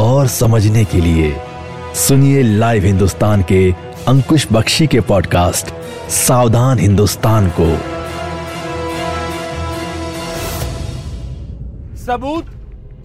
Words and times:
और 0.00 0.26
समझने 0.26 0.84
के 0.84 1.00
लिए 1.00 1.34
सुनिए 1.94 2.42
लाइव 2.42 2.84
हिंदुस्तान 2.84 3.42
के 3.42 3.72
अंकुश 4.08 4.46
बख्शी 4.52 4.86
के 4.86 5.00
पॉडकास्ट 5.00 5.72
सावधान 6.10 6.78
हिंदुस्तान 6.78 7.48
को। 7.60 7.66
सबूत, 11.96 12.46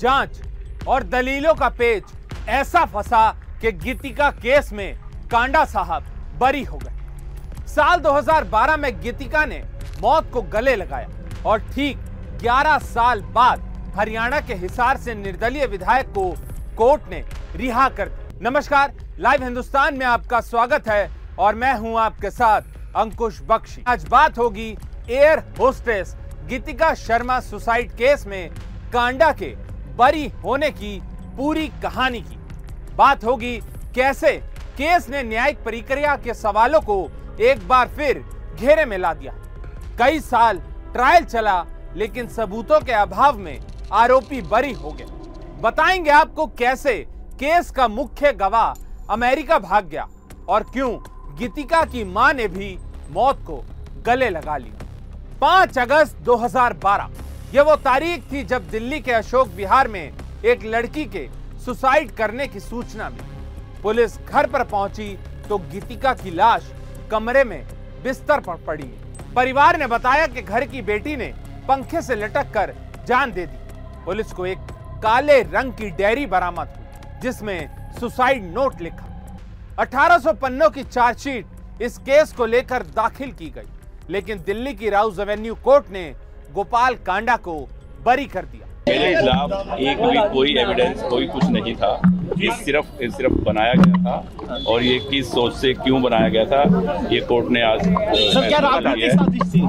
जाँच 0.01 0.41
और 0.87 1.03
दलीलों 1.03 1.53
का 1.53 1.69
पेच 1.69 2.03
ऐसा 2.47 2.85
फंसा 2.85 3.29
कि 3.61 3.71
गीतिका 3.71 4.29
केस 4.31 4.73
में 4.73 4.93
कांडा 5.31 5.65
साहब 5.65 6.03
बरी 6.39 6.63
हो 6.63 6.77
गए। 6.77 7.67
साल 7.67 7.99
2012 7.99 8.77
में 8.77 8.91
गीतिका 9.01 9.45
ने 9.45 9.63
मौत 10.01 10.29
को 10.33 10.41
गले 10.41 10.75
लगाया 10.75 11.09
और 11.45 11.59
ठीक 11.59 11.97
11 12.41 12.77
साल 12.77 13.21
बाद 13.21 13.69
हरियाणा 13.95 14.39
के 14.39 14.53
हिसार 14.53 14.97
से 14.97 15.15
निर्दलीय 15.15 15.65
विधायक 15.65 16.07
को 16.07 16.33
कोर्ट 16.77 17.09
ने 17.09 17.23
रिहा 17.55 17.87
कर 17.89 18.09
दिया 18.09 18.49
नमस्कार, 18.49 18.93
लाइव 19.19 19.43
हिंदुस्तान 19.43 19.97
में 19.97 20.05
आपका 20.05 20.39
स्वागत 20.41 20.87
है 20.87 21.09
और 21.39 21.55
मैं 21.55 21.73
हूँ 21.75 21.97
आपके 21.99 22.29
साथ 22.31 22.61
अंकुश 22.95 23.41
बख्शी। 23.41 23.83
आज 23.87 24.07
बात 24.09 24.37
होगी 24.37 24.69
air 25.09 25.39
hostess 25.59 26.15
Geetika 26.49 26.93
Sharma 26.95 27.39
suicide 27.39 27.91
case 27.91 28.25
में 28.27 28.49
कांडा 28.93 29.31
के 29.33 29.53
बरी 29.97 30.27
होने 30.43 30.69
की 30.71 30.99
पूरी 31.37 31.67
कहानी 31.83 32.21
की। 32.21 32.37
बात 32.95 33.23
होगी 33.25 33.55
कैसे 33.95 34.31
केस 34.77 35.09
ने 35.09 35.23
न्यायिक 35.23 35.63
प्रक्रिया 35.63 36.15
के 36.15 36.33
सवालों 36.33 36.81
को 36.81 36.99
एक 37.41 37.67
बार 37.67 37.87
फिर 37.87 38.23
घेरे 38.55 38.85
में 38.85 38.97
ला 38.97 39.13
दिया। 39.13 39.33
कई 39.99 40.19
साल 40.21 40.57
ट्रायल 40.93 41.25
चला, 41.25 41.63
लेकिन 41.95 42.27
सबूतों 42.29 42.79
के 42.79 42.91
अभाव 42.93 43.37
में 43.37 43.59
आरोपी 43.93 44.41
बरी 44.43 44.71
हो 44.73 44.91
गए 44.91 45.19
बताएँगे 45.61 46.09
आपको 46.09 46.45
कैसे 46.57 46.93
केस 47.39 47.69
का 47.71 47.87
मुख्य 47.87 48.31
गवाह 48.33 49.13
अमेरिका 49.13 49.57
भाग 49.59 49.87
गया 49.89 50.07
और 50.49 50.63
क्यों 50.63 50.89
गीतिका 51.39 51.83
की 51.85 52.03
माँ 52.03 52.31
ने 52.33 52.47
भी 52.47 52.69
मौत 53.11 53.43
को 53.47 53.61
गले 54.05 54.29
लगा 54.29 54.55
लिया 54.57 55.37
पाँच 55.41 55.77
अगस्त 55.77 56.17
2012 56.25 57.53
यह 57.55 57.61
वो 57.61 57.75
तारीख 57.85 58.31
थी 58.31 58.43
जब 58.43 58.69
दिल्ली 58.69 58.99
के 58.99 59.11
अशोक 59.11 59.47
विहार 59.47 59.87
में 59.87 60.11
एक 60.45 60.65
लड़की 60.65 61.05
के 61.05 61.27
सुसाइड 61.65 62.15
करने 62.15 62.47
की 62.47 62.59
सूचना 62.59 63.09
मिली। 63.09 63.81
पुलिस 63.83 64.17
घर 64.19 64.47
पर 64.47 64.63
पहुँची 64.65 65.17
तो 65.49 65.57
गीतिका 65.71 66.13
की 66.13 66.31
लाश 66.31 66.71
कमरे 67.11 67.43
में 67.43 67.63
बिस्तर 68.03 68.39
पर 68.39 68.63
पड़ी। 68.67 68.91
परिवार 69.35 69.79
ने 69.79 69.87
बताया 69.87 70.27
कि 70.27 70.41
घर 70.41 70.65
की 70.65 70.81
बेटी 70.81 71.15
ने 71.15 71.33
पंखे 71.67 72.01
से 72.01 72.15
लटक 72.15 72.51
कर 72.53 72.75
जान 73.07 73.31
दे 73.31 73.45
दी। 73.45 74.03
पुलिस 74.05 74.31
को 74.33 74.45
एक 74.45 74.70
काले 75.03 75.41
रंग 75.43 75.73
की 75.73 75.89
डायरी 75.97 76.25
बरामद 76.27 76.67
हुई 76.69 77.19
जिसमें 77.21 77.59
सुसाइड 77.99 78.43
नोट 78.53 78.81
लिखा। 78.81 79.05
1800 79.79 80.33
पन्नों 80.41 80.69
की 80.69 80.83
चार्जशीट 80.85 81.81
इस 81.81 81.97
केस 81.99 82.33
को 82.33 82.45
लेकर 82.45 82.83
दाखिल 82.95 83.31
की 83.33 83.49
गई 83.49 83.69
लेकिन 84.09 84.43
दिल्ली 84.45 84.73
की 84.73 84.89
राउज 84.89 85.19
एवेन्यू 85.19 85.55
कोर्ट 85.63 85.89
ने 85.91 86.03
गोपाल 86.53 86.95
कांडा 87.05 87.35
को 87.39 87.55
बरी 88.05 88.25
कर 88.27 88.45
दिया। 88.45 88.67
मेरे 88.87 89.15
खिलाफ 89.15 89.77
एक 89.79 89.97
भी 89.99 90.17
कोई 90.33 90.55
एविडेंस 90.59 91.01
कोई 91.03 91.27
कुछ 91.27 91.43
नहीं 91.45 91.75
था। 91.75 91.91
ये 92.37 92.51
सिर्फ़ 92.55 93.01
ये 93.01 93.09
सिर्फ़ 93.11 93.33
बनाया 93.43 93.73
गया 93.77 94.03
था 94.03 94.63
और 94.67 94.83
ये 94.83 94.97
किस 95.09 95.31
सोच 95.31 95.53
से 95.55 95.73
क्यों 95.75 96.01
बनाया 96.01 96.29
गया 96.29 96.45
था 96.45 96.61
ये 97.11 97.19
कोर्ट 97.27 97.51
ने 97.51 97.61
आज 97.63 97.87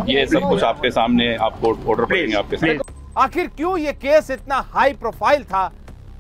ये 0.09 0.27
सब 0.27 0.49
कुछ 0.49 0.63
आपके 0.63 0.91
सामने 0.91 1.35
आप 1.37 1.61
कोर्ट 1.61 1.87
ऑर्डर 1.89 2.37
आपके 2.39 2.57
सामने। 2.57 2.92
आखिर 3.19 3.47
क्यों 3.47 3.79
ये 3.79 3.93
केस 3.93 4.31
इतना 4.31 4.61
हाई 4.61 4.93
प्रोफ़ाइल 4.93 5.45
था? 5.45 5.69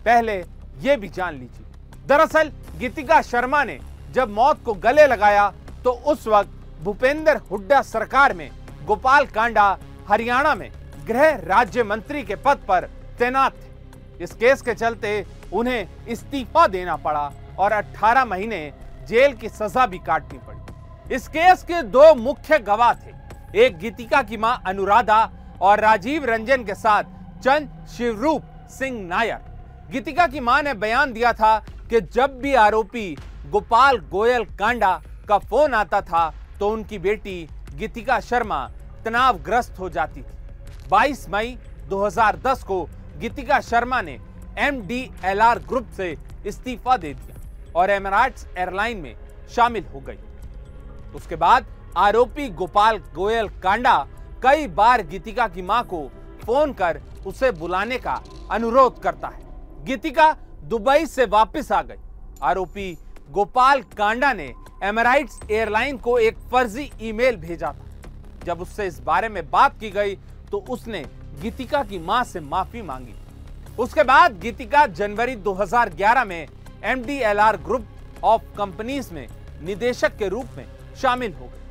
पहले 0.04 0.34
ये 0.78 0.96
भी 0.96 1.08
जान 1.08 1.34
लीजिए। 1.34 1.66
दरअसल, 2.06 2.52
गीतिका 2.76 3.22
शर्मा 3.22 3.64
ने 3.64 3.80
जब 4.10 4.30
मौत 4.30 4.62
को 4.64 4.74
गले 4.74 5.06
लगाया 5.06 5.52
तो 5.84 5.90
उस 5.92 6.26
वक्त 6.26 6.50
भूपेंद्र 6.82 7.36
हुड्डा 7.36 7.82
सरकार 7.82 8.34
में, 8.34 8.50
गोपाल 8.84 9.26
कांडा 9.26 9.78
हरियाणा 10.08 10.54
में 10.54 10.70
गृह 11.06 11.36
राज्य 11.36 11.82
मंत्री 11.82 12.22
के 12.22 12.34
पद 12.36 12.58
पर 12.68 12.88
तैनात 13.18 13.52
थे। 13.52 14.24
इस 14.24 14.32
केस 14.32 14.62
के 14.62 14.74
चलते 14.74 15.26
उन्हें 15.52 15.88
इस्तीफा 16.08 16.66
देना 16.66 16.96
पड़ा 16.96 17.32
और 17.58 17.72
18 17.72 18.24
महीने 18.24 18.72
जेल 19.08 19.32
की 19.32 19.48
सजा 19.48 19.86
भी 19.86 19.98
काटनी 19.98 20.38
पड़ी। 20.38 21.14
इस 21.14 21.28
केस 21.28 21.62
के 21.62 21.82
दो 21.82 22.14
मुख्य 22.14 22.58
गवाह 22.58 22.94
थे। 22.94 23.14
एक 23.54 23.78
गीतिका 23.78 24.22
की 24.22 24.36
माँ 24.36 24.62
अनुराधा 24.66 25.30
और 25.62 25.80
राजीव 25.80 26.24
रंजन 26.24 26.64
के 26.64 26.74
साथ 26.74 27.04
चंद 27.44 27.86
शिवरूप 27.88 28.42
सिंह 28.70 29.00
नायर। 29.08 29.90
गीतिका 29.90 30.26
की 30.26 30.40
माँ 30.40 30.60
ने 30.62 30.74
बयान 30.76 31.12
दिया 31.12 31.32
था 31.32 31.58
कि 31.90 32.00
जब 32.00 32.38
भी 32.42 32.54
आरोपी 32.56 33.08
गोपाल 33.50 33.98
गोयल 34.10 34.44
कांडा 34.58 34.92
का 35.28 35.38
फ़ोन 35.40 35.74
आता 35.74 36.00
था 36.02 36.32
तो 36.60 36.68
उनकी 36.70 36.98
बेटी 36.98 37.36
गीतिका 37.74 38.18
शर्मा 38.20 38.66
तनावग्रस्त 39.04 39.78
हो 39.78 39.88
जाती 39.90 40.22
थी। 40.22 40.88
22 40.90 41.28
मई 41.28 41.56
2010 41.90 42.62
को 42.62 42.82
गीतिका 43.18 43.60
शर्मा 43.60 44.00
ने 44.02 44.18
एमडीएलआर 44.58 45.58
ग्रुप 45.68 45.90
से 45.96 46.16
इस्तीफा 46.46 46.96
दे 46.96 47.12
दिया 47.14 47.70
और 47.76 47.90
एमराट्स 47.90 48.46
एयरलाइन 48.48 48.98
में 48.98 49.14
शामिल 49.54 49.84
हो 49.94 50.00
गई। 50.00 50.18
उसके 51.14 51.36
बाद 51.36 51.66
आरोपी 51.98 52.48
गोपाल 52.50 52.98
गोयल 53.14 53.48
कांडा 53.62 53.96
कई 54.42 54.66
बार 54.68 55.02
गीतिका 55.06 55.46
की 55.48 55.62
माँ 55.62 55.82
को 55.84 56.00
फ़ोन 56.44 56.72
कर 56.72 57.00
उसे 57.26 57.50
बुलाने 57.52 57.98
का 57.98 58.22
अनुरोध 58.50 59.00
करता 59.02 59.28
है। 59.28 59.84
गीतिका 59.84 60.30
दुबई 60.64 61.06
से 61.06 61.24
वापस 61.26 61.70
आ 61.72 61.82
गई। 61.82 61.98
आरोपी 62.42 62.92
गोपाल 63.30 63.82
कांडा 63.98 64.32
ने 64.32 64.52
एमराइट्स 64.84 65.38
एयरलाइन 65.50 65.98
को 65.98 66.18
एक 66.18 66.38
फर्जी 66.52 66.90
ईमेल 67.02 67.36
भेजा 67.36 67.72
था। 67.72 68.44
जब 68.44 68.60
उससे 68.60 68.86
इस 68.86 69.00
बारे 69.00 69.28
में 69.28 69.42
बात 69.50 69.78
की 69.80 69.90
गई 69.90 70.16
तो 70.50 70.64
उसने 70.70 71.04
गीतिका 71.42 71.82
की 71.84 71.98
माँ 71.98 72.22
से 72.24 72.40
माफ़ी 72.40 72.82
मांगी। 72.82 73.14
उसके 73.78 74.02
बाद 74.02 74.40
गीतिका 74.40 74.86
जनवरी 74.88 75.36
2011 75.38 76.24
में 76.24 76.46
एमडीएलआर 76.84 77.56
ग्रुप 77.56 77.86
ऑफ़ 78.24 78.42
कंपनीज़ 78.58 79.12
में 79.14 79.26
निदेशक 79.62 80.16
के 80.16 80.28
रूप 80.28 80.56
में 80.56 80.66
शामिल 80.96 81.32
हो 81.32 81.46
गई। 81.46 81.61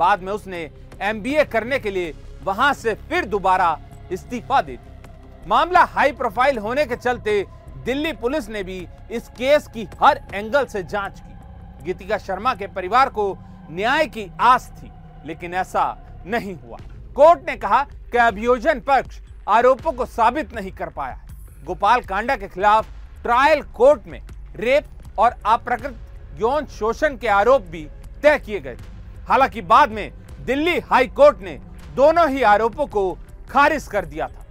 बाद 0.00 0.22
में 0.22 0.32
उसने 0.32 0.68
एमबीए 1.02 1.44
करने 1.44 1.78
के 1.78 1.90
लिए 1.90 2.14
वहाँ 2.44 2.72
से 2.74 2.94
फिर 3.08 3.24
दोबारा 3.26 3.78
इस्तीफा 4.12 4.60
दे 4.62 4.76
दी 4.76 5.48
मामला 5.48 5.82
हाई 5.86 6.12
प्रोफ़ाइल 6.12 6.58
होने 6.58 6.84
के 6.86 6.96
चलते 6.96 7.44
दिल्ली 7.84 8.12
पुलिस 8.12 8.48
ने 8.48 8.62
भी 8.62 8.86
इस 9.10 9.28
केस 9.36 9.66
की 9.74 9.86
हर 10.02 10.20
एंगल 10.34 10.64
से 10.66 10.82
जाँच 10.84 11.20
की। 11.20 11.84
गीतिका 11.84 12.18
शर्मा 12.18 12.54
के 12.54 12.66
परिवार 12.68 13.08
को 13.08 13.24
न्याय 13.70 14.06
की 14.06 14.26
आस 14.40 14.70
थी, 14.72 14.90
लेकिन 15.26 15.54
ऐसा 15.54 15.84
नहीं 16.26 16.54
हुआ। 16.56 16.78
कोर्ट 17.16 17.48
ने 17.48 17.56
कहा 17.56 17.82
कि 18.12 18.18
अभियोजन 18.18 18.80
पक्ष 18.80 19.20
आरोपों 19.48 19.92
को 19.92 20.06
साबित 20.06 20.54
नहीं 20.54 20.72
कर 20.72 20.88
पाया 20.90 21.20
गोपाल 21.66 22.00
कांडा 22.02 22.36
के 22.36 22.48
खिलाफ 22.48 22.86
ट्रायल 23.22 23.62
कोर्ट 23.76 24.06
में 24.08 24.20
रेप 24.56 25.18
और 25.18 25.36
अप्रकृत 25.46 26.40
यौन 26.40 26.66
शोषण 26.78 27.16
के 27.16 27.28
आरोप 27.30 27.62
भी 27.70 27.86
तय 28.22 28.38
किए 28.38 28.60
गए 28.60 28.76
हालाँकि 29.28 29.60
बाद 29.62 29.90
में 29.90 30.10
दिल्ली 30.46 30.78
हाई 30.80 31.06
कोर्ट 31.08 31.40
ने 31.42 31.58
दोनों 31.96 32.28
ही 32.30 32.42
आरोपों 32.42 32.86
को 32.86 33.12
खारिज 33.50 33.86
कर 33.86 34.04
दिया 34.04 34.26
था। 34.28 34.44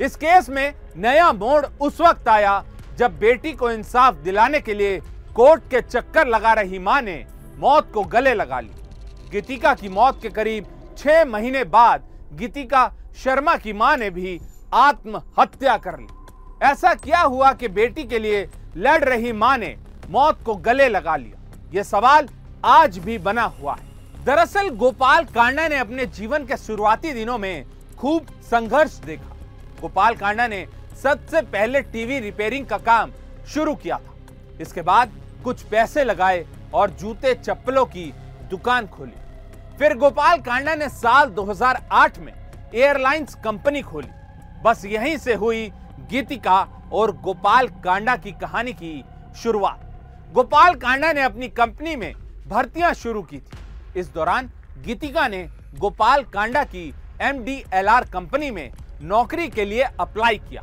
इस 0.00 0.16
केस 0.16 0.48
में 0.48 0.74
नया 0.96 1.32
मोड़ 1.32 1.64
उस 1.80 2.00
वक्त 2.00 2.28
आया 2.28 2.62
जब 2.98 3.18
बेटी 3.18 3.52
को 3.52 3.70
इंसाफ 3.70 4.14
दिलाने 4.16 4.60
के 4.60 4.74
लिए 4.74 4.98
कोर्ट 5.34 5.62
के 5.70 5.80
चक्कर 5.80 6.26
लगा 6.26 6.52
रही 6.52 6.78
माँ 6.78 7.00
ने 7.02 7.24
मौत 7.58 7.90
को 7.94 8.04
गले 8.04 8.34
लगा 8.34 8.60
ली। 8.60 8.72
गीतिका 9.32 9.74
की 9.74 9.88
मौत 9.88 10.22
के 10.22 10.28
करीब 10.28 10.66
छह 10.98 11.24
महीने 11.24 11.64
बाद 11.66 12.08
गीतिका 12.32 12.86
शर्मा 13.16 13.56
की 13.56 13.72
माँ 13.72 13.96
ने 13.96 14.10
भी 14.10 14.40
आत्महत्या 14.74 15.76
कर 15.76 15.98
ली। 15.98 16.06
ऐसा 16.62 16.94
क्या 16.94 17.20
हुआ 17.20 17.52
कि 17.52 17.68
बेटी 17.70 18.04
के 18.04 18.18
लिए 18.18 18.48
लड़ 18.76 19.02
रही 19.04 19.32
माँ 19.32 19.56
ने 19.58 19.76
मौत 20.10 20.42
को 20.46 20.54
गले 20.56 20.88
लगा 20.88 21.16
लिया? 21.16 21.38
यह 21.74 21.82
सवाल 21.82 22.28
आज 22.64 22.98
भी 22.98 23.18
बना 23.18 23.44
हुआ 23.52 23.74
है। 23.74 23.89
दरअसल 24.24 24.68
गोपाल 24.68 25.24
कांडा 25.24 25.66
ने 25.68 25.76
अपने 25.76 26.04
जीवन 26.06 26.44
के 26.46 26.56
शुरुआती 26.56 27.12
दिनों 27.12 27.36
में 27.38 27.64
खूब 27.98 28.26
संघर्ष 28.42 28.96
देखा। 29.00 29.36
गोपाल 29.80 30.14
कांडा 30.14 30.46
ने 30.46 30.64
सबसे 31.02 31.40
पहले 31.42 31.80
टीवी 31.82 32.18
रिपेयरिंग 32.18 32.66
का 32.66 32.78
काम 32.78 33.12
शुरू 33.48 33.74
किया 33.74 33.96
था। 33.96 34.14
इसके 34.60 34.82
बाद 34.82 35.12
कुछ 35.44 35.62
पैसे 35.62 36.04
लगाए 36.04 36.44
और 36.74 36.90
जूते 36.90 37.34
चप्पलों 37.34 37.84
की 37.86 38.04
दुकान 38.50 38.86
खोली। 38.86 39.78
फिर 39.78 39.96
गोपाल 39.96 40.40
कांडा 40.40 40.74
ने 40.74 40.88
साल 40.88 41.30
2008 41.30 42.18
में 42.18 42.32
एयरलाइंस 42.74 43.34
कंपनी 43.44 43.82
खोली। 43.82 44.10
बस 44.64 44.84
यहीं 44.84 45.16
से 45.16 45.34
हुई 45.34 45.66
गीतिका 46.10 46.60
और 46.92 47.16
गोपाल 47.16 47.68
कांडा 47.84 48.16
की 48.16 48.32
कहानी 48.32 48.72
की 48.72 48.92
शुरुआत। 49.42 50.30
गोपाल 50.34 50.74
कांडा 50.74 51.12
ने 51.12 51.22
अपनी 51.22 51.48
कंपनी 51.48 51.96
में 51.96 52.12
भर्तियाँ 52.48 52.92
शुरू 52.94 53.22
की 53.22 53.38
थी। 53.38 53.59
इस 53.96 54.12
दौरान 54.14 54.50
गीतिका 54.84 55.26
ने 55.28 55.42
गोपाल 55.78 56.22
कांडा 56.24 56.62
की 56.64 56.86
एमडीएलआर 57.22 58.04
कंपनी 58.04 58.50
में 58.50 58.70
नौकरी 59.02 59.48
के 59.48 59.64
लिए 59.64 59.82
अप्लाई 59.82 60.38
किया। 60.38 60.62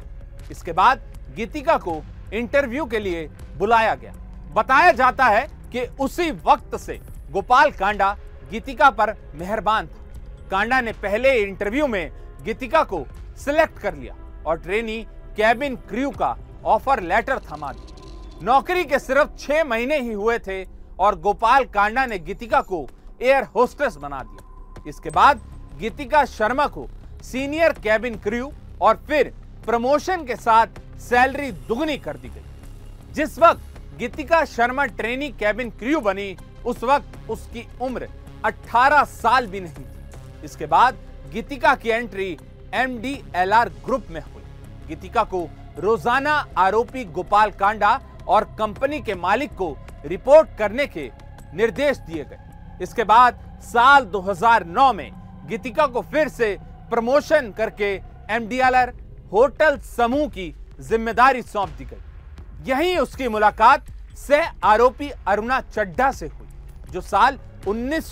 इसके 0.51 0.71
बाद 0.71 1.01
गीतिका 1.35 1.77
को 1.77 2.01
इंटरव्यू 2.33 2.85
के 2.85 2.99
लिए 2.99 3.27
बुलाया 3.57 3.95
गया। 3.95 4.13
बताया 4.53 4.91
जाता 4.91 5.25
है 5.25 5.47
कि 5.71 5.85
उसी 5.99 6.29
वक्त 6.45 6.75
से 6.79 6.99
गोपाल 7.31 7.71
कांडा 7.71 8.15
गीतिका 8.51 8.89
पर 8.89 9.13
मेहरबान 9.35 9.87
था। 9.87 10.47
कांडा 10.51 10.81
ने 10.81 10.91
पहले 10.93 11.33
इंटरव्यू 11.35 11.87
में 11.87 12.11
गीतिका 12.43 12.83
को 12.83 13.05
सिलेक्ट 13.37 13.79
कर 13.79 13.95
लिया 13.95 14.15
और 14.45 14.59
ट्रेनी 14.59 15.01
कैबिन 15.37 15.75
क्रू 15.89 16.09
का 16.11 16.35
ऑफ़र 16.65 17.01
लेटर 17.03 17.39
थमा 17.41 17.71
दिया 17.73 18.45
नौकरी 18.45 18.83
के 18.85 18.99
सिर्फ़ 18.99 19.35
छह 19.39 19.63
महीने 19.63 19.99
ही 19.99 20.13
हुए 20.13 20.37
थे 20.39 20.63
और 20.99 21.19
गोपाल 21.19 21.65
कांडा 21.65 22.05
ने 22.05 22.19
गीतिका 22.19 22.61
को 22.61 22.87
एयर 23.21 23.43
होस्टेस 23.55 23.95
बना 23.97 24.21
दिया। 24.23 24.83
इसके 24.87 25.09
बाद 25.09 25.41
गीतिका 25.79 26.23
शर्मा 26.27 26.65
को 26.67 26.87
सीनियर 27.23 27.73
कैबिन 27.83 28.15
क्रू 28.19 28.51
और 28.81 29.03
फिर 29.07 29.33
प्रमोशन 29.65 30.23
के 30.25 30.35
साथ 30.37 30.79
सैलरी 30.99 31.51
दुगनी 31.51 31.97
कर 31.97 32.17
दी 32.17 32.29
गई। 32.29 33.13
जिस 33.13 33.37
वक्त 33.39 33.97
Geetika 33.99 34.43
Sharma 34.45 34.85
trainee 34.87 35.29
cabin 35.31 35.69
crew 35.71 35.99
बनी, 36.01 36.35
उस 36.65 36.83
वक्त 36.83 37.29
उसकी 37.29 37.67
उम्र 37.81 38.07
18 38.45 39.03
साल 39.05 39.47
भी 39.47 39.59
नहीं 39.59 39.73
थी। 39.75 40.45
इसके 40.45 40.65
बाद 40.67 40.97
गीतिका 41.33 41.75
की 41.75 41.89
एंट्री 41.89 42.37
एमडीएलआर 42.75 43.69
ग्रुप 43.85 44.07
में 44.09 44.21
हुई। 44.21 44.43
गीतिका 44.87 45.23
को 45.25 45.47
रोज़ाना 45.79 46.33
आरोपी 46.57 47.03
गोपाल 47.05 47.51
कांडा 47.51 47.99
और 48.27 48.43
कंपनी 48.59 48.99
के 49.01 49.15
मालिक 49.15 49.55
को 49.55 49.75
रिपोर्ट 50.05 50.57
करने 50.57 50.85
के 50.87 51.09
निर्देश 51.53 51.97
दिए 51.99 52.23
गए। 52.23 52.45
इसके 52.81 53.03
बाद 53.05 53.39
साल 53.63 54.05
2009 54.05 54.91
में 54.93 55.11
गीतिका 55.49 55.85
को 55.87 56.01
फिर 56.03 56.27
से 56.29 56.55
प्रमोशन 56.89 57.51
करके 57.57 57.93
एमडीएलआर 58.29 58.93
होटल 59.31 59.77
समूह 59.87 60.27
की 60.29 60.53
ज़िम्मेदारी 60.79 61.41
सौंप 61.43 61.69
दी 61.77 61.85
गई। 61.85 62.69
यहीं 62.69 62.97
उसकी 62.97 63.27
मुलाकात 63.27 63.85
सह 64.17 64.67
आरोपी 64.67 65.09
अरुणा 65.27 65.59
चड्ढा 65.63 66.11
से 66.11 66.27
हुई, 66.27 66.47
जो 66.91 67.01
साल 67.01 67.39
उन्नीस 67.67 68.09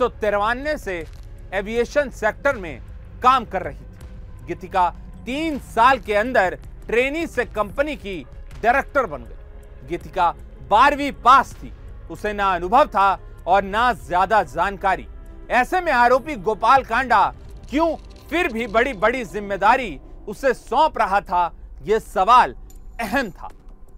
से 0.80 1.06
एविएशन 1.54 2.10
सेक्टर 2.12 2.56
में 2.58 2.82
काम 3.24 3.46
कर 3.46 3.62
रही 3.64 3.76
थी। 3.76 4.48
गीतिका 4.48 4.90
तीन 5.26 5.60
साल 5.68 6.00
के 6.00 6.14
अंदर 6.16 6.58
ट्रेनी 6.88 7.26
से 7.28 7.46
कंपनी 7.46 7.96
की 7.96 8.18
डायरेक्टर 8.64 9.06
बन 9.06 9.24
गई। 9.24 9.88
गीतिका 9.88 10.30
बारहवीं 10.70 11.12
पास 11.24 11.54
थी। 11.54 11.72
उसे 12.12 12.34
ना 12.34 12.54
अनुभव 12.56 12.88
था 12.88 13.16
और 13.48 13.64
ना 13.64 13.92
ज़्यादा 13.96 14.42
जानकारी। 14.46 15.08
ऐसे 15.52 15.82
में 15.82 15.92
आरोपी 15.92 16.36
गोपाल 16.38 16.84
कांडा 16.84 17.26
क्यों 17.70 17.96
फिर 18.30 18.52
भी 18.54 18.68
बड़ी 18.68 18.94
बड़ी 18.96 19.24
ज़िम्मेदारी 19.26 20.00
उसे 20.28 20.54
सौंप 20.54 20.98
रहा 20.98 21.20
था 21.22 21.52
यह 21.84 22.00
सवाल 22.00 22.56
अहम 23.02 23.30
था। 23.32 23.50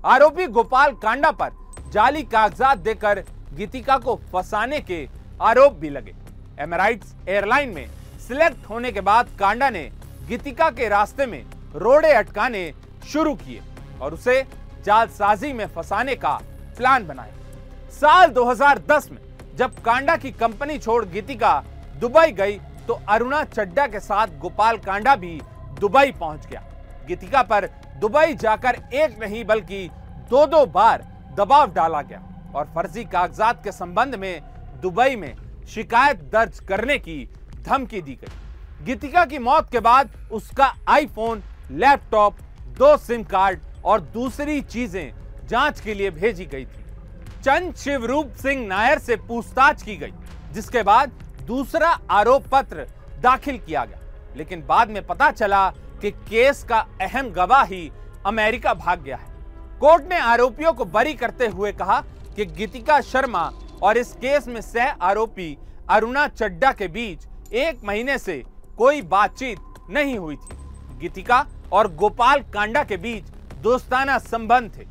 आरोपी 0.06 0.48
गोपाल 0.48 0.92
कांडा 1.04 1.32
पर 1.34 1.52
जाली 1.94 2.24
कागजात 2.26 2.78
देकर 2.80 3.24
गीतिका 3.54 3.98
को 3.98 4.16
फंसाने 4.32 4.80
के 4.82 5.08
आरोप 5.42 5.74
भी 5.74 5.90
लगे। 5.90 6.14
एमराइट्स 6.60 7.14
एयरलाइन 7.28 7.70
में 7.70 7.88
सिलेक्ट 8.28 8.70
होने 8.70 8.92
के 8.92 9.02
बाद 9.02 9.30
कांडा 9.40 9.70
ने 9.70 9.90
गीतिका 10.28 10.70
के 10.72 10.88
रास्ते 10.90 11.26
में 11.26 11.44
रोड़े 11.76 12.12
अटकाने 12.14 12.72
शुरू 13.08 13.34
किए 13.36 13.62
और 14.02 14.14
उसे 14.14 14.42
जालसाजी 14.86 15.52
में 15.54 15.66
फंसाने 15.68 16.16
का 16.16 16.34
प्लान 16.78 17.08
बनाया। 17.08 17.34
साल 17.94 18.32
2010 18.32 19.10
में 19.12 19.20
जब 19.57 19.80
कांडा 19.83 20.15
की 20.18 20.31
कंपनी 20.31 20.77
छोड़ 20.77 21.04
गीतिका 21.06 21.54
दुबई 22.00 22.31
गई 22.31 22.57
तो 22.88 22.94
अरुणा 23.09 23.44
चड्डा 23.45 23.86
के 23.88 24.00
साथ 24.00 24.38
गोपाल 24.39 24.77
कांडा 24.77 25.15
भी 25.15 25.39
दुबई 25.80 26.12
पहुँच 26.12 26.45
गया। 26.48 26.62
गीतिका 27.07 27.42
पर 27.44 27.65
दुबई 28.00 28.33
जाकर 28.36 28.75
एक 28.94 29.19
नहीं, 29.21 29.44
बल्कि 29.45 29.89
दो 30.30 30.45
दो 30.45 30.65
बार 30.68 31.06
दबाव 31.38 31.74
डाला 31.74 32.01
गया 32.01 32.21
और 32.56 32.65
फर्जी 32.75 33.04
कागजात 33.06 33.63
के 33.63 33.71
संबंध 33.71 34.15
में 34.15 34.42
दुबई 34.81 35.15
में 35.15 35.33
शिकायत 35.68 36.21
दर्ज 36.33 36.59
करने 36.69 36.98
की 37.00 37.19
धमकी 37.59 38.01
दी 38.01 38.15
गई। 38.15 38.86
गीतिका 38.86 39.25
की 39.25 39.39
मौत 39.39 39.71
के 39.71 39.80
बाद 39.81 40.09
उसका 40.31 40.74
आईफोन, 40.89 41.44
लैपटॉप, 41.71 42.38
दो 42.77 42.98
सिम 43.00 43.24
कार्ड 43.25 43.59
और 43.86 44.01
दूसरी 44.13 44.62
चीज़ें 44.63 45.13
जाँच 45.50 45.80
के 45.81 45.94
लिए 45.94 46.09
भेजी 46.12 46.45
गई 46.45 46.65
थी। 46.65 46.86
चंद 47.48 47.76
शिवरूप 47.76 48.32
सिंह 48.36 48.66
नायर 48.68 49.00
से 49.00 49.16
पूछताछ 49.18 49.82
की 49.82 49.96
गई, 49.96 50.12
जिसके 50.54 50.82
बाद 50.84 51.12
दूसरा 51.48 51.90
आरोप 52.12 52.48
पत्र 52.52 52.86
दाखिल 53.24 53.58
किया 53.58 53.84
गया। 53.86 54.00
लेकिन 54.38 54.64
बाद 54.68 54.90
में 54.90 55.06
पता 55.08 55.30
चला 55.32 55.70
कि 56.02 56.12
केस 56.12 56.64
का 56.64 56.80
अहम 57.02 57.30
गवाह 57.30 57.64
ही 57.64 57.90
अमेरिका 58.26 58.74
भाग 58.74 59.02
गया 59.02 59.18
है। 59.18 59.28
कोर्ट 59.80 60.10
ने 60.10 60.18
आरोपियों 60.22 60.74
को 60.74 60.86
बरी 60.86 61.14
करते 61.14 61.48
हुए 61.48 61.72
कहा 61.72 62.00
कि 62.36 62.46
गीतिका 62.48 63.00
शर्मा 63.02 63.50
और 63.84 63.98
इस 63.98 64.12
केस 64.16 64.48
में 64.48 64.62
सह 64.62 64.90
आरोपी 65.02 65.58
अरुणा 65.90 66.28
चड्डा 66.28 66.72
के 66.72 66.88
बीच 66.88 67.54
एक 67.54 67.84
महीने 67.84 68.18
से 68.18 68.42
कोई 68.78 69.02
बातचीत 69.14 69.60
नहीं 69.90 70.18
हुई 70.18 70.36
थी। 70.36 70.58
गीतिका 71.00 71.46
और 71.72 71.94
गोपाल 71.96 72.42
कांडा 72.54 72.84
के 72.84 72.98
बीच 72.98 73.30
दोस्ताना 73.62 74.18
संबंध 74.18 74.76
थे। 74.78 74.86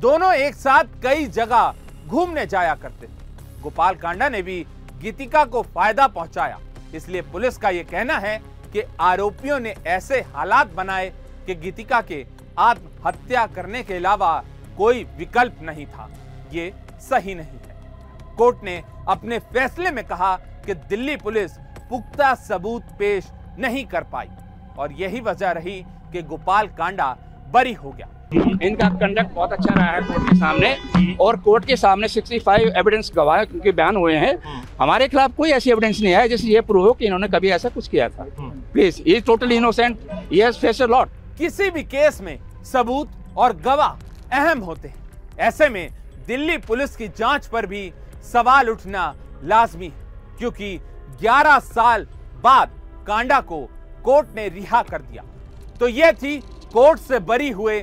दोनों 0.00 0.32
एक 0.34 0.54
साथ 0.54 1.00
कई 1.02 1.26
जगह 1.28 1.74
घूमने 2.10 2.44
जाया 2.46 2.74
करते। 2.74 3.06
थे 3.06 3.60
गोपाल 3.62 3.94
कांडा 3.94 4.28
ने 4.28 4.42
भी 4.42 4.64
गीतिका 5.02 5.44
को 5.44 5.62
फ़ायदा 5.64 6.06
पहुँचाया। 6.08 6.58
इसलिए 6.94 7.22
पुलिस 7.22 7.56
का 7.56 7.70
यह 7.70 7.86
कहना 7.90 8.16
है 8.18 8.36
कि 8.72 8.82
आरोपियों 9.00 9.58
ने 9.60 9.74
ऐसे 9.88 10.20
हालात 10.34 10.72
बनाए 10.74 11.08
कि 11.46 11.54
गीतिका 11.54 12.00
के 12.02 12.24
आत्महत्या 12.58 13.46
करने 13.46 13.82
के 13.82 13.94
अलावा 13.94 14.32
कोई 14.78 15.04
विकल्प 15.18 15.62
नहीं 15.62 15.86
था। 15.86 16.08
ये 16.52 16.72
सही 17.00 17.34
नहीं 17.34 17.58
है। 17.58 17.78
कोर्ट 18.36 18.64
ने 18.64 18.82
अपने 19.08 19.38
फैसले 19.54 19.90
में 19.90 20.04
कहा 20.04 20.36
कि 20.66 20.74
दिल्ली 20.74 21.16
पुलिस 21.16 21.56
पुख्ता 21.90 22.34
सबूत 22.34 22.92
पेश 22.98 23.30
नहीं 23.58 23.84
कर 23.86 24.04
पाई 24.04 24.28
और 24.78 24.92
यही 24.92 25.20
वजह 25.20 25.50
रही 25.50 25.82
कि 26.12 26.22
गोपाल 26.22 26.68
कांडा 26.68 27.16
बरी 27.52 27.72
हो 27.72 27.90
गया। 27.90 28.08
इनका 28.32 28.88
कंडक्ट 28.90 29.34
बहुत 29.34 29.52
अच्छा 29.52 29.74
रहा 29.74 29.86
है 29.86 30.00
कोर्ट 30.02 30.28
के 30.28 30.36
सामने। 30.36 31.16
और 31.20 31.36
कोर्ट 31.36 31.64
के 31.64 31.76
सामने 31.76 32.08
65 32.08 32.60
एविडेंस 32.78 33.10
गवाह 33.16 33.44
के 33.44 33.72
बयान 33.72 33.96
हुए 33.96 34.16
हैं। 34.16 34.34
हमारे 34.80 35.08
खिलाफ 35.08 35.36
कोई 35.36 35.50
ऐसी 35.50 35.70
एविडेंस 35.70 36.00
नहीं 36.00 36.12
है 36.12 36.28
जिससे 36.28 36.48
ये 36.48 36.60
प्रूव 36.60 36.86
हो 36.86 36.92
कि 36.92 37.04
इन्होंने 37.06 37.28
कभी 37.28 37.50
ऐसा 37.50 37.68
कुछ 37.68 37.88
किया 37.88 38.08
था। 38.08 38.26
प्लीज़ 38.72 39.00
इज़ 39.02 39.24
टोटली 39.24 39.56
इनोसेंट 39.56 39.98
ये 40.32 40.50
फेस 40.52 40.82
लॉट 40.82 41.08
किसी 41.38 41.70
भी 41.70 41.82
केस 41.84 42.20
में 42.22 42.38
सबूत 42.64 43.10
और 43.36 43.56
गवाह 43.56 44.38
अहम 44.38 44.60
होते 44.60 44.88
हैं। 44.88 44.96
ऐसे 45.38 45.68
में 45.68 45.88
दिल्ली 46.26 46.56
पुलिस 46.58 46.96
की 46.96 47.08
जाँच 47.08 47.46
पर 47.46 47.66
भी 47.66 47.90
सवाल 48.32 48.68
उठना 48.70 49.14
लाजमी 49.44 49.86
है, 49.86 50.08
क्योंकि 50.38 50.76
11 51.22 51.58
साल 51.58 52.06
बाद 52.44 52.70
कांडा 53.06 53.40
को 53.42 53.60
कोर्ट 54.04 54.36
ने 54.36 54.48
रिहा 54.48 54.82
कर 54.82 55.02
दिया। 55.02 55.24
तो 55.80 55.88
यह 55.88 56.12
थी 56.12 56.36
कोर्ट 56.72 57.00
से 57.00 57.18
बरी 57.20 57.50
हुए 57.50 57.82